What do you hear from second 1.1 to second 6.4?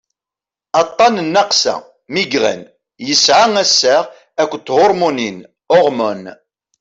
n nnaqsa migraine yesɛa assaɣ akked thurmunin hormones